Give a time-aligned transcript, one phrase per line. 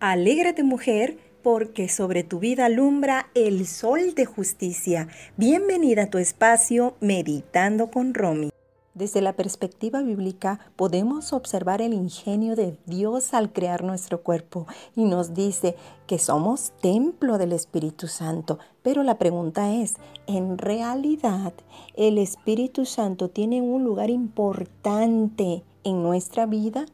[0.00, 5.08] Alégrate mujer, porque sobre tu vida alumbra el sol de justicia.
[5.36, 8.50] Bienvenida a tu espacio Meditando con Romy.
[8.94, 15.02] Desde la perspectiva bíblica podemos observar el ingenio de Dios al crear nuestro cuerpo y
[15.04, 15.74] nos dice
[16.06, 18.60] que somos templo del Espíritu Santo.
[18.82, 19.96] Pero la pregunta es,
[20.28, 21.54] ¿en realidad
[21.96, 26.86] el Espíritu Santo tiene un lugar importante en nuestra vida?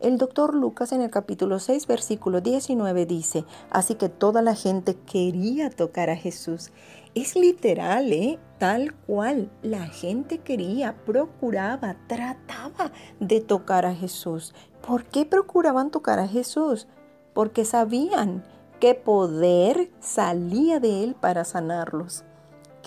[0.00, 4.96] El doctor Lucas en el capítulo 6, versículo 19 dice, así que toda la gente
[4.96, 6.70] quería tocar a Jesús.
[7.14, 8.38] Es literal, ¿eh?
[8.58, 9.50] Tal cual.
[9.62, 14.54] La gente quería, procuraba, trataba de tocar a Jesús.
[14.86, 16.86] ¿Por qué procuraban tocar a Jesús?
[17.34, 18.44] Porque sabían
[18.80, 22.24] que poder salía de él para sanarlos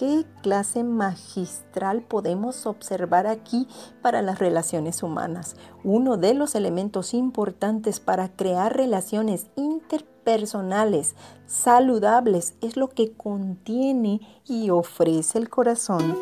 [0.01, 3.67] qué clase magistral podemos observar aquí
[4.01, 5.55] para las relaciones humanas.
[5.83, 11.13] Uno de los elementos importantes para crear relaciones interpersonales
[11.45, 16.17] saludables es lo que contiene y ofrece el corazón.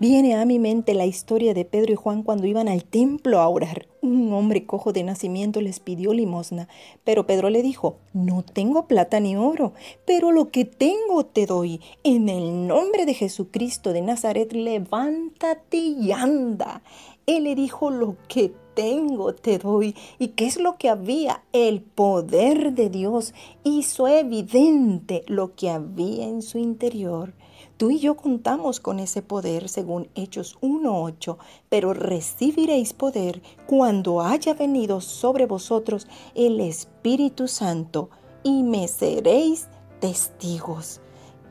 [0.00, 3.48] Viene a mi mente la historia de Pedro y Juan cuando iban al templo a
[3.48, 3.88] orar.
[4.00, 6.68] Un hombre cojo de nacimiento les pidió limosna,
[7.02, 9.72] pero Pedro le dijo, no tengo plata ni oro,
[10.06, 11.80] pero lo que tengo te doy.
[12.04, 16.82] En el nombre de Jesucristo de Nazaret, levántate y anda.
[17.26, 19.96] Él le dijo, lo que tengo te doy.
[20.20, 21.37] ¿Y qué es lo que había?
[21.54, 23.32] El poder de Dios
[23.64, 27.32] hizo evidente lo que había en su interior.
[27.78, 31.38] Tú y yo contamos con ese poder según Hechos 1.8,
[31.70, 38.10] pero recibiréis poder cuando haya venido sobre vosotros el Espíritu Santo
[38.42, 39.68] y me seréis
[40.00, 41.00] testigos.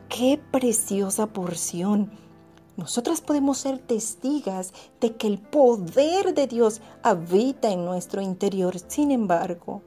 [0.09, 2.11] ¡Qué preciosa porción!
[2.77, 8.75] Nosotras podemos ser testigas de que el poder de Dios habita en nuestro interior.
[8.87, 9.81] Sin embargo,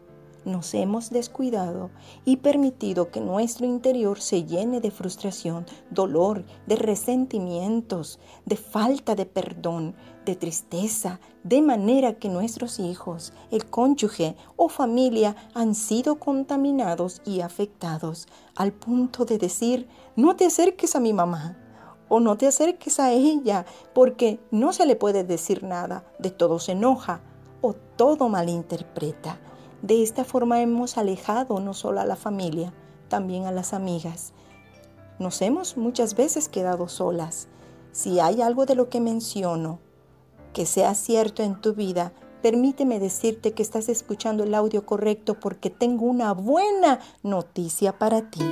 [0.44, 1.90] nos hemos descuidado
[2.24, 9.24] y permitido que nuestro interior se llene de frustración, dolor, de resentimientos, de falta de
[9.24, 17.22] perdón, de tristeza, de manera que nuestros hijos, el cónyuge o familia han sido contaminados
[17.24, 19.86] y afectados al punto de decir,
[20.16, 21.56] no te acerques a mi mamá
[22.10, 26.58] o no te acerques a ella porque no se le puede decir nada, de todo
[26.58, 27.22] se enoja
[27.62, 29.38] o todo malinterpreta.
[29.80, 32.74] De esta forma hemos alejado no solo a la familia,
[33.08, 34.34] también a las amigas.
[35.18, 37.48] Nos hemos muchas veces quedado solas.
[37.92, 39.78] Si hay algo de lo que menciono
[40.52, 42.12] que sea cierto en tu vida,
[42.42, 48.42] permíteme decirte que estás escuchando el audio correcto porque tengo una buena noticia para ti.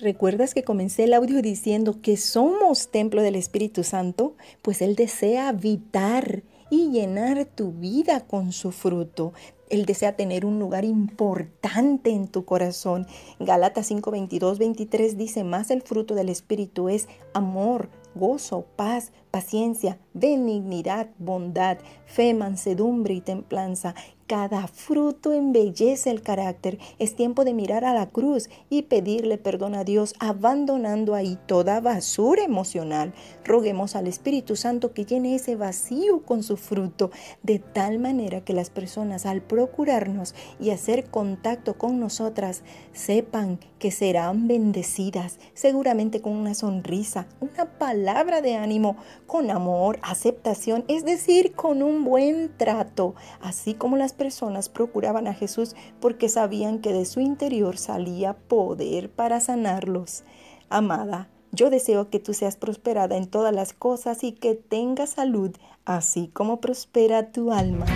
[0.00, 4.36] ¿Recuerdas que comencé el audio diciendo que somos templo del Espíritu Santo?
[4.62, 9.32] Pues Él desea habitar y llenar tu vida con su fruto.
[9.70, 13.08] Él desea tener un lugar importante en tu corazón.
[13.40, 19.98] Galatas 5, 22, 23 dice, más el fruto del Espíritu es amor, gozo, paz, paciencia,
[20.14, 23.94] benignidad, bondad, fe, mansedumbre y templanza.
[24.26, 26.78] Cada fruto embellece el carácter.
[26.98, 31.80] Es tiempo de mirar a la cruz y pedirle perdón a Dios, abandonando ahí toda
[31.80, 33.14] basura emocional.
[33.42, 37.10] Roguemos al Espíritu Santo que llene ese vacío con su fruto,
[37.42, 43.90] de tal manera que las personas al procurarnos y hacer contacto con nosotras sepan que
[43.90, 48.96] serán bendecidas, seguramente con una sonrisa, una palabra de ánimo,
[49.28, 55.34] con amor, aceptación, es decir, con un buen trato, así como las personas procuraban a
[55.34, 60.24] Jesús porque sabían que de su interior salía poder para sanarlos.
[60.70, 65.54] Amada, yo deseo que tú seas prosperada en todas las cosas y que tengas salud,
[65.84, 67.86] así como prospera tu alma.